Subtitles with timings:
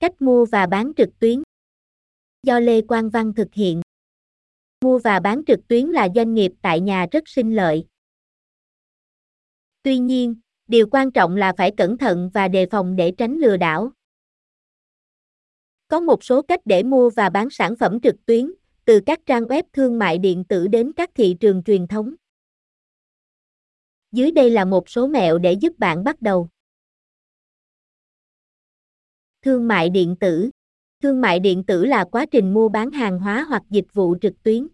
[0.00, 1.42] Cách mua và bán trực tuyến
[2.42, 3.80] Do Lê Quang Văn thực hiện.
[4.84, 7.86] Mua và bán trực tuyến là doanh nghiệp tại nhà rất sinh lợi.
[9.82, 10.34] Tuy nhiên,
[10.68, 13.92] điều quan trọng là phải cẩn thận và đề phòng để tránh lừa đảo.
[15.88, 18.52] Có một số cách để mua và bán sản phẩm trực tuyến,
[18.84, 22.14] từ các trang web thương mại điện tử đến các thị trường truyền thống.
[24.12, 26.48] Dưới đây là một số mẹo để giúp bạn bắt đầu.
[29.46, 30.50] Thương mại điện tử
[31.02, 34.42] Thương mại điện tử là quá trình mua bán hàng hóa hoặc dịch vụ trực
[34.42, 34.66] tuyến.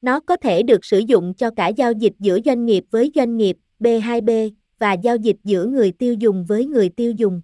[0.00, 3.36] Nó có thể được sử dụng cho cả giao dịch giữa doanh nghiệp với doanh
[3.36, 7.40] nghiệp, B2B, và giao dịch giữa người tiêu dùng với người tiêu dùng.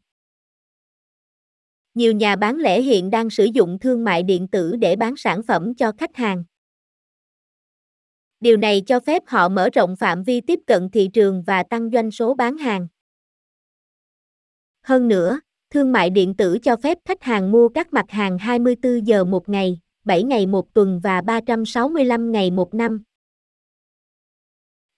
[1.95, 5.43] Nhiều nhà bán lẻ hiện đang sử dụng thương mại điện tử để bán sản
[5.43, 6.45] phẩm cho khách hàng.
[8.41, 11.91] Điều này cho phép họ mở rộng phạm vi tiếp cận thị trường và tăng
[11.91, 12.89] doanh số bán hàng.
[14.87, 15.41] Hơn nữa,
[15.71, 19.49] thương mại điện tử cho phép khách hàng mua các mặt hàng 24 giờ một
[19.49, 23.03] ngày, 7 ngày một tuần và 365 ngày một năm.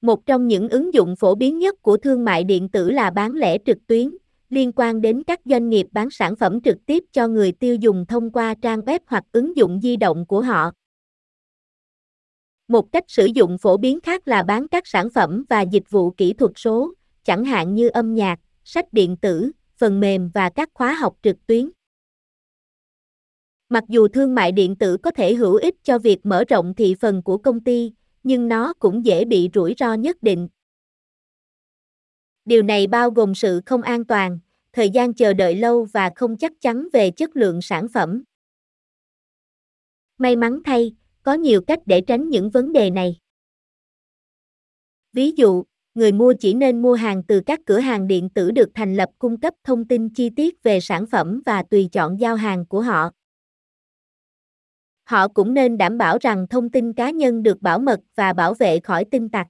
[0.00, 3.32] Một trong những ứng dụng phổ biến nhất của thương mại điện tử là bán
[3.32, 4.16] lẻ trực tuyến,
[4.48, 8.06] liên quan đến các doanh nghiệp bán sản phẩm trực tiếp cho người tiêu dùng
[8.06, 10.70] thông qua trang web hoặc ứng dụng di động của họ.
[12.68, 16.10] Một cách sử dụng phổ biến khác là bán các sản phẩm và dịch vụ
[16.10, 16.92] kỹ thuật số,
[17.24, 21.46] chẳng hạn như âm nhạc, sách điện tử, phần mềm và các khóa học trực
[21.46, 21.70] tuyến.
[23.68, 26.94] Mặc dù thương mại điện tử có thể hữu ích cho việc mở rộng thị
[27.00, 30.48] phần của công ty, nhưng nó cũng dễ bị rủi ro nhất định.
[32.44, 34.38] Điều này bao gồm sự không an toàn,
[34.72, 38.22] thời gian chờ đợi lâu và không chắc chắn về chất lượng sản phẩm.
[40.18, 43.16] May mắn thay, có nhiều cách để tránh những vấn đề này.
[45.12, 45.64] Ví dụ,
[45.98, 49.10] người mua chỉ nên mua hàng từ các cửa hàng điện tử được thành lập
[49.18, 52.80] cung cấp thông tin chi tiết về sản phẩm và tùy chọn giao hàng của
[52.80, 53.10] họ.
[55.04, 58.54] Họ cũng nên đảm bảo rằng thông tin cá nhân được bảo mật và bảo
[58.54, 59.46] vệ khỏi tin tặc.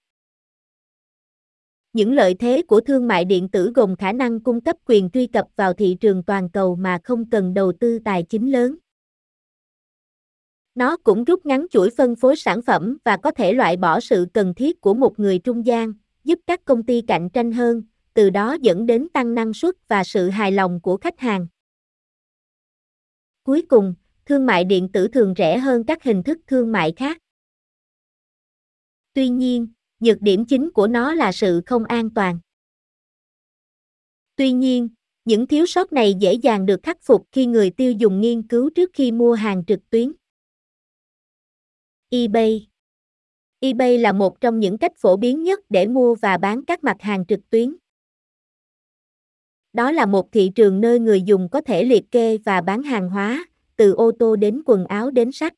[1.93, 5.27] Những lợi thế của thương mại điện tử gồm khả năng cung cấp quyền truy
[5.27, 8.77] cập vào thị trường toàn cầu mà không cần đầu tư tài chính lớn.
[10.75, 14.27] Nó cũng rút ngắn chuỗi phân phối sản phẩm và có thể loại bỏ sự
[14.34, 15.93] cần thiết của một người trung gian,
[16.28, 17.83] giúp các công ty cạnh tranh hơn,
[18.15, 21.47] từ đó dẫn đến tăng năng suất và sự hài lòng của khách hàng.
[23.43, 23.94] Cuối cùng,
[24.27, 27.19] thương mại điện tử thường rẻ hơn các hình thức thương mại khác.
[29.12, 29.69] Tuy nhiên,
[30.00, 32.39] nhược điểm chính của nó là sự không an toàn.
[34.37, 34.89] Tuy nhiên,
[35.25, 38.71] những thiếu sót này dễ dàng được khắc phục khi người tiêu dùng nghiên cứu
[38.75, 40.12] trước khi mua hàng trực tuyến.
[42.10, 42.69] eBay
[43.61, 46.97] eBay là một trong những cách phổ biến nhất để mua và bán các mặt
[47.01, 47.77] hàng trực tuyến.
[49.73, 53.11] Đó là một thị trường nơi người dùng có thể liệt kê và bán hàng
[53.11, 53.47] hóa,
[53.77, 55.55] từ ô tô đến quần áo đến sách.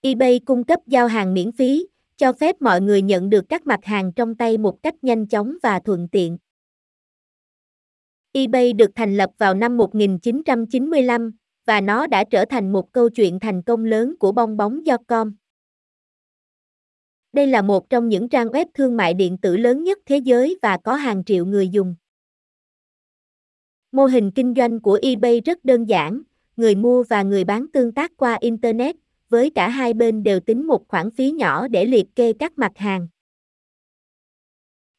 [0.00, 1.86] eBay cung cấp giao hàng miễn phí,
[2.16, 5.56] cho phép mọi người nhận được các mặt hàng trong tay một cách nhanh chóng
[5.62, 6.38] và thuận tiện.
[8.32, 11.32] eBay được thành lập vào năm 1995
[11.64, 14.96] và nó đã trở thành một câu chuyện thành công lớn của bong bóng do
[15.06, 15.34] com.
[17.32, 20.58] Đây là một trong những trang web thương mại điện tử lớn nhất thế giới
[20.62, 21.94] và có hàng triệu người dùng.
[23.92, 26.22] Mô hình kinh doanh của eBay rất đơn giản,
[26.56, 28.96] người mua và người bán tương tác qua Internet,
[29.28, 32.72] với cả hai bên đều tính một khoản phí nhỏ để liệt kê các mặt
[32.76, 33.08] hàng.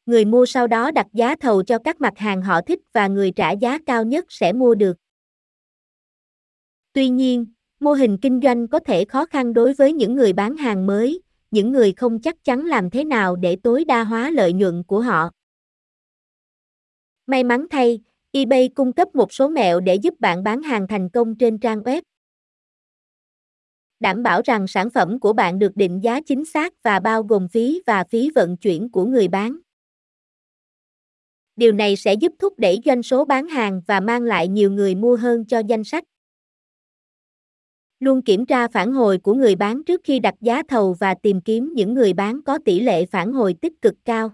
[0.06, 3.30] Người mua sau đó đặt giá thầu cho các mặt hàng họ thích và người
[3.30, 4.96] trả giá cao nhất sẽ mua được.
[6.92, 7.46] Tuy nhiên,
[7.80, 11.22] mô hình kinh doanh có thể khó khăn đối với những người bán hàng mới,
[11.54, 15.00] những người không chắc chắn làm thế nào để tối đa hóa lợi nhuận của
[15.00, 15.30] họ.
[17.26, 18.00] May mắn thay,
[18.32, 21.82] eBay cung cấp một số mẹo để giúp bạn bán hàng thành công trên trang
[21.82, 22.02] web.
[24.00, 27.48] Đảm bảo rằng sản phẩm của bạn được định giá chính xác và bao gồm
[27.48, 29.56] phí và phí vận chuyển của người bán.
[31.56, 34.94] Điều này sẽ giúp thúc đẩy doanh số bán hàng và mang lại nhiều người
[34.94, 36.04] mua hơn cho danh sách.
[38.04, 41.40] Luôn kiểm tra phản hồi của người bán trước khi đặt giá thầu và tìm
[41.40, 44.30] kiếm những người bán có tỷ lệ phản hồi tích cực cao.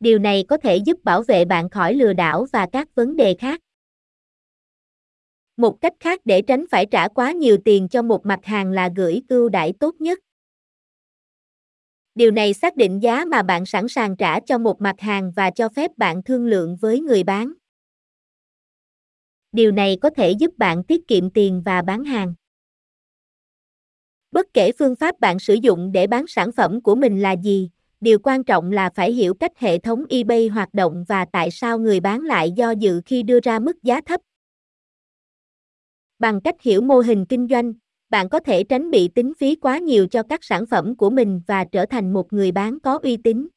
[0.00, 3.34] Điều này có thể giúp bảo vệ bạn khỏi lừa đảo và các vấn đề
[3.34, 3.60] khác.
[5.56, 8.90] Một cách khác để tránh phải trả quá nhiều tiền cho một mặt hàng là
[8.96, 10.18] gửi ưu đãi tốt nhất.
[12.14, 15.50] Điều này xác định giá mà bạn sẵn sàng trả cho một mặt hàng và
[15.50, 17.52] cho phép bạn thương lượng với người bán.
[19.54, 22.34] Điều này có thể giúp bạn tiết kiệm tiền và bán hàng.
[24.32, 27.70] Bất kể phương pháp bạn sử dụng để bán sản phẩm của mình là gì,
[28.04, 31.78] Điều quan trọng là phải hiểu cách hệ thống eBay hoạt động và tại sao
[31.78, 34.20] người bán lại do dự khi đưa ra mức giá thấp.
[36.18, 37.72] Bằng cách hiểu mô hình kinh doanh,
[38.10, 41.40] bạn có thể tránh bị tính phí quá nhiều cho các sản phẩm của mình
[41.46, 43.48] và trở thành một người bán có uy tín.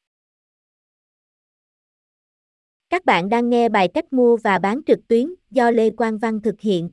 [2.90, 6.40] Các bạn đang nghe bài cách mua và bán trực tuyến do Lê Quang Văn
[6.42, 6.90] thực hiện.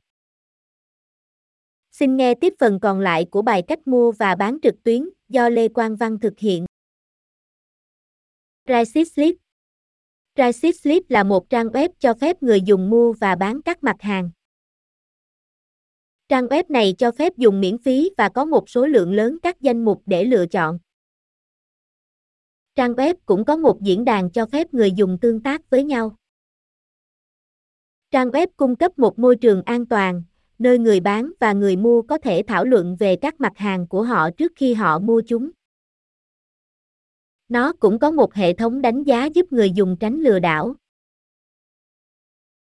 [1.92, 5.50] Xin nghe tiếp phần còn lại của bài cách mua và bán trực tuyến do
[5.50, 6.65] Lê Quang Văn thực hiện.
[8.65, 9.36] Priceslip
[10.36, 14.31] Priceslip là một trang web cho phép người dùng mua và bán các mặt hàng.
[16.30, 19.62] Trang web này cho phép dùng miễn phí và có một số lượng lớn các
[19.62, 20.80] danh mục để lựa chọn.
[22.75, 26.16] Trang web cũng có một diễn đàn cho phép người dùng tương tác với nhau.
[28.12, 30.24] Trang web cung cấp một môi trường an toàn,
[30.60, 34.04] nơi người bán và người mua có thể thảo luận về các mặt hàng của
[34.04, 35.50] họ trước khi họ mua chúng.
[37.50, 40.75] Nó cũng có một hệ thống đánh giá giúp người dùng tránh lừa đảo.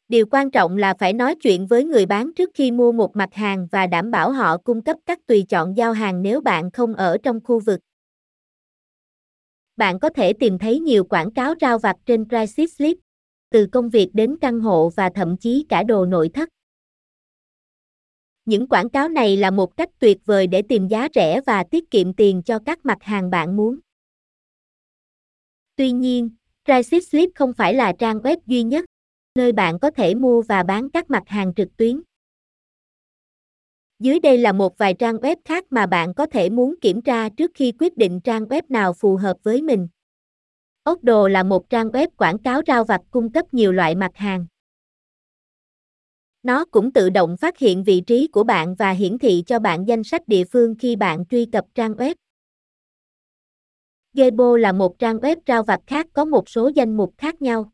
[0.08, 3.35] Điều quan trọng là phải nói chuyện với người bán trước khi mua một mặt
[3.35, 6.94] hàng và đảm bảo họ cung cấp các tùy chọn giao hàng nếu bạn không
[6.94, 7.81] ở trong khu vực.
[9.77, 12.99] Bạn có thể tìm thấy nhiều quảng cáo rao vặt trên Craigslist,
[13.51, 16.49] từ công việc đến căn hộ và thậm chí cả đồ nội thất.
[18.45, 21.91] Những quảng cáo này là một cách tuyệt vời để tìm giá rẻ và tiết
[21.91, 23.79] kiệm tiền cho các mặt hàng bạn muốn.
[25.77, 26.31] Tuy nhiên,
[26.65, 28.85] Craigslist không phải là trang web duy nhất,
[29.35, 32.03] nơi bạn có thể mua và bán các mặt hàng trực tuyến.
[34.03, 37.29] Dưới đây là một vài trang web khác mà bạn có thể muốn kiểm tra
[37.29, 39.89] trước khi quyết định trang web nào phù hợp với mình.
[40.83, 44.11] Ốc đồ là một trang web quảng cáo rao vặt cung cấp nhiều loại mặt
[44.15, 44.47] hàng.
[46.43, 49.89] Nó cũng tự động phát hiện vị trí của bạn và hiển thị cho bạn
[49.89, 52.15] danh sách địa phương khi bạn truy cập trang web.
[54.15, 57.73] Gebo là một trang web rao vặt khác có một số danh mục khác nhau.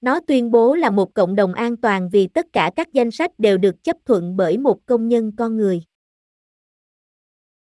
[0.00, 3.30] Nó tuyên bố là một cộng đồng an toàn vì tất cả các danh sách
[3.38, 5.82] đều được chấp thuận bởi một công nhân con người.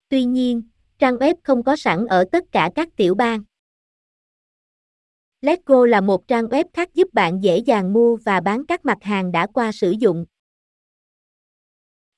[0.09, 0.63] Tuy nhiên,
[0.99, 3.43] trang web không có sẵn ở tất cả các tiểu bang.
[5.41, 8.99] Letgo là một trang web khác giúp bạn dễ dàng mua và bán các mặt
[9.01, 10.27] hàng đã qua sử dụng.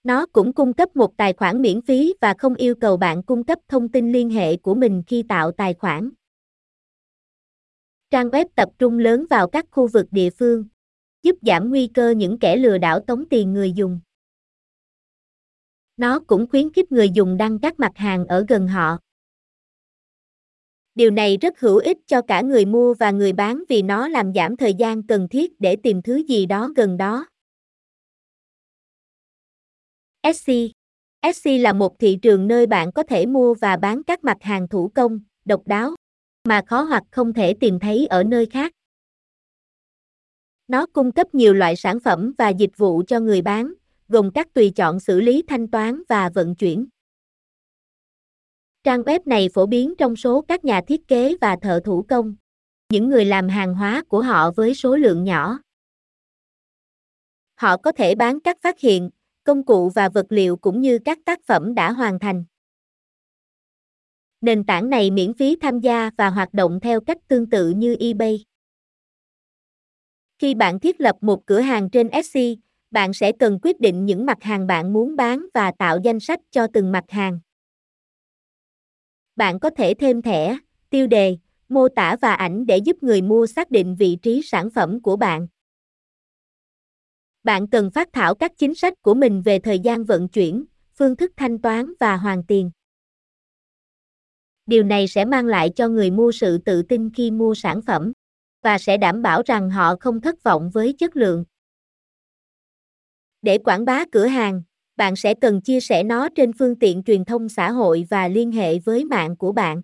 [0.05, 3.45] Nó cũng cung cấp một tài khoản miễn phí và không yêu cầu bạn cung
[3.45, 6.11] cấp thông tin liên hệ của mình khi tạo tài khoản.
[8.13, 10.65] Trang web tập trung lớn vào các khu vực địa phương,
[11.23, 14.01] giúp giảm nguy cơ những kẻ lừa đảo tống tiền người dùng.
[15.97, 18.99] Nó cũng khuyến khích người dùng đăng các mặt hàng ở gần họ.
[20.95, 24.33] Điều này rất hữu ích cho cả người mua và người bán vì nó làm
[24.35, 27.27] giảm thời gian cần thiết để tìm thứ gì đó gần đó.
[30.21, 30.73] Etsy
[31.21, 34.69] Etsy là một thị trường nơi bạn có thể mua và bán các mặt hàng
[34.69, 35.95] thủ công, độc đáo,
[36.49, 38.73] mà khó hoặc không thể tìm thấy ở nơi khác.
[40.69, 43.73] Nó cung cấp nhiều loại sản phẩm và dịch vụ cho người bán,
[44.09, 46.87] gồm các tùy chọn xử lý thanh toán và vận chuyển.
[48.85, 52.35] Trang web này phổ biến trong số các nhà thiết kế và thợ thủ công,
[52.89, 55.59] những người làm hàng hóa của họ với số lượng nhỏ.
[57.55, 59.11] Họ có thể bán các phát hiện,
[59.45, 62.45] công cụ và vật liệu cũng như các tác phẩm đã hoàn thành.
[64.43, 67.97] Nền tảng này miễn phí tham gia và hoạt động theo cách tương tự như
[68.01, 68.45] eBay.
[70.39, 72.59] Khi bạn thiết lập một cửa hàng trên Etsy,
[72.91, 76.41] bạn sẽ cần quyết định những mặt hàng bạn muốn bán và tạo danh sách
[76.51, 77.41] cho từng mặt hàng.
[79.37, 80.59] Bạn có thể thêm thẻ,
[80.91, 81.37] tiêu đề,
[81.69, 85.17] mô tả và ảnh để giúp người mua xác định vị trí sản phẩm của
[85.17, 85.47] bạn.
[87.45, 91.17] Bạn cần phát thảo các chính sách của mình về thời gian vận chuyển, phương
[91.17, 92.71] thức thanh toán và hoàn tiền.
[94.73, 98.13] Điều này sẽ mang lại cho người mua sự tự tin khi mua sản phẩm
[98.63, 101.45] và sẽ đảm bảo rằng họ không thất vọng với chất lượng.
[103.43, 104.63] Để quảng bá cửa hàng,
[104.97, 108.53] bạn sẽ cần chia sẻ nó trên phương tiện truyền thông xã hội và liên
[108.53, 109.83] hệ với mạng của bạn.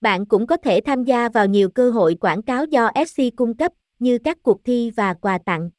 [0.00, 3.56] Bạn cũng có thể tham gia vào nhiều cơ hội quảng cáo do SC cung
[3.56, 5.70] cấp, như các cuộc thi và quà tặng.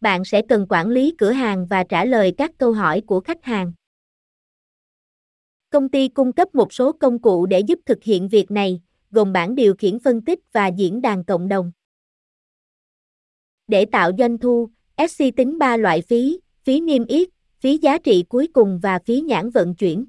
[0.00, 3.44] Bạn sẽ cần quản lý cửa hàng và trả lời các câu hỏi của khách
[3.44, 3.72] hàng.
[5.70, 9.32] Công ty cung cấp một số công cụ để giúp thực hiện việc này, gồm
[9.32, 11.72] bảng điều khiển phân tích và diễn đàn cộng đồng.
[13.66, 14.70] Để tạo doanh thu,
[15.08, 17.28] SC tính 3 loại phí, phí niêm yết,
[17.60, 20.06] phí giá trị cuối cùng và phí nhãn vận chuyển.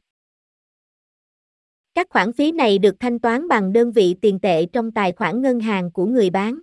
[1.93, 5.41] Các khoản phí này được thanh toán bằng đơn vị tiền tệ trong tài khoản
[5.41, 6.59] ngân hàng của người bán.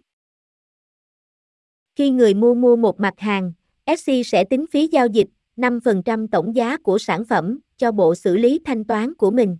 [1.95, 3.53] Khi người mua mua một mặt hàng,
[3.97, 8.37] SC sẽ tính phí giao dịch, 5% tổng giá của sản phẩm cho bộ xử
[8.37, 9.59] lý thanh toán của mình.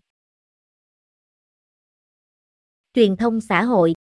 [2.95, 3.95] Truyền thông xã hội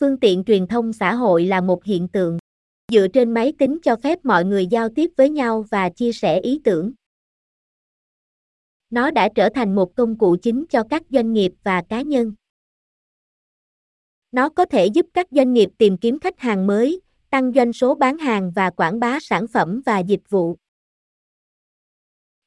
[0.00, 2.38] Phương tiện truyền thông xã hội là một hiện tượng
[2.92, 6.40] dựa trên máy tính cho phép mọi người giao tiếp với nhau và chia sẻ
[6.40, 6.92] ý tưởng.
[8.90, 12.34] Nó đã trở thành một công cụ chính cho các doanh nghiệp và cá nhân.
[14.32, 17.94] Nó có thể giúp các doanh nghiệp tìm kiếm khách hàng mới, tăng doanh số
[17.94, 20.56] bán hàng và quảng bá sản phẩm và dịch vụ.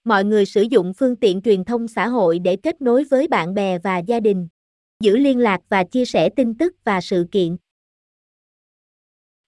[0.04, 3.54] Mọi người sử dụng phương tiện truyền thông xã hội để kết nối với bạn
[3.54, 4.48] bè và gia đình,
[5.00, 7.58] giữ liên lạc và chia sẻ tin tức và sự kiện.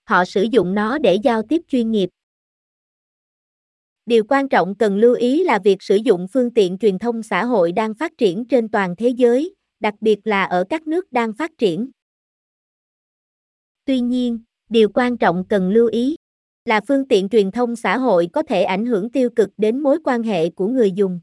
[0.03, 2.09] Họ sử dụng nó để giao tiếp chuyên nghiệp.
[4.05, 7.45] Điều quan trọng cần lưu ý là việc sử dụng phương tiện truyền thông xã
[7.45, 11.33] hội đang phát triển trên toàn thế giới, đặc biệt là ở các nước đang
[11.33, 11.89] phát triển.
[13.85, 16.15] Tuy nhiên, điều quan trọng cần lưu ý
[16.65, 19.99] là phương tiện truyền thông xã hội có thể ảnh hưởng tiêu cực đến mối
[20.03, 21.19] quan hệ của người dùng.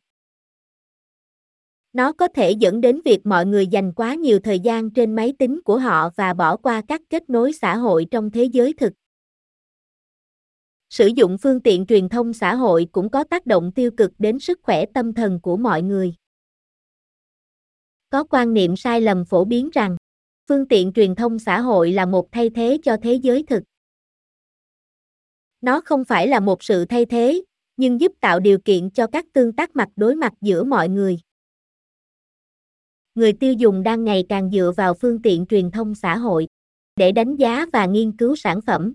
[1.93, 5.33] Nó có thể dẫn đến việc mọi người dành quá nhiều thời gian trên máy
[5.39, 8.93] tính của họ và bỏ qua các kết nối xã hội trong thế giới thực.
[10.91, 14.39] Sử dụng phương tiện truyền thông xã hội cũng có tác động tiêu cực đến
[14.39, 16.15] sức khỏe tâm thần của mọi người.
[18.11, 19.97] Có quan niệm sai lầm phổ biến rằng,
[20.49, 23.63] phương tiện truyền thông xã hội là một thay thế cho thế giới thực.
[25.63, 27.43] Nó không phải là một sự thay thế,
[27.77, 31.19] nhưng giúp tạo điều kiện cho các tương tác mặt đối mặt giữa mọi người.
[33.15, 36.49] Người tiêu dùng đang ngày càng dựa vào phương tiện truyền thông xã hội
[36.97, 38.95] để đánh giá và nghiên cứu sản phẩm.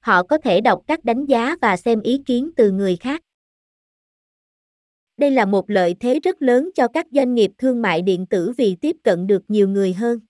[0.00, 3.22] Họ có thể đọc các đánh giá và xem ý kiến từ người khác.
[5.16, 8.52] Đây là một lợi thế rất lớn cho các doanh nghiệp thương mại điện tử
[8.56, 10.20] vì tiếp cận được nhiều người hơn.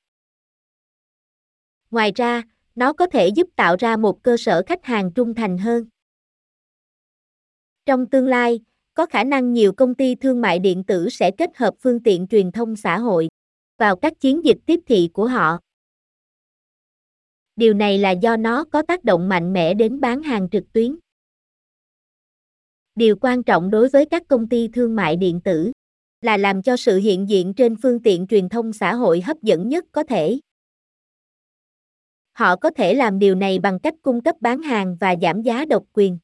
[1.91, 2.43] Ngoài ra,
[2.75, 5.85] nó có thể giúp tạo ra một cơ sở khách hàng trung thành hơn.
[7.87, 8.61] Trong tương lai,
[8.95, 12.27] có khả năng nhiều công ty thương mại điện tử sẽ kết hợp phương tiện
[12.27, 13.29] truyền thông xã hội
[13.79, 15.59] vào các chiến dịch tiếp thị của họ.
[17.57, 20.97] Điều này là do nó có tác động mạnh mẽ đến bán hàng trực tuyến.
[22.95, 25.73] Điều quan trọng đối với các công ty thương mại điện tử
[26.21, 29.69] là làm cho sự hiện diện trên phương tiện truyền thông xã hội hấp dẫn
[29.69, 30.39] nhất có thể.
[32.35, 35.65] Họ có thể làm điều này bằng cách cung cấp bán hàng và giảm giá
[35.65, 36.19] độc quyền.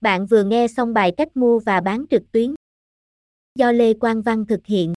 [0.00, 2.54] Bạn vừa nghe xong bài cách mua và bán trực tuyến
[3.54, 4.94] do Lê Quang Văn thực hiện.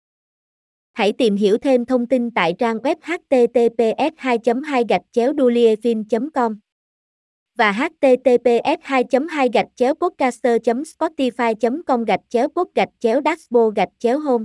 [0.92, 5.32] Hãy tìm hiểu thêm thông tin tại trang web https 2 2 gạch chéo
[6.34, 6.58] com
[7.54, 13.76] và https 2 2 gạch chéo podcaster spotify com gạch chéo pod gạch chéo dashboard
[13.76, 14.44] gạch chéo home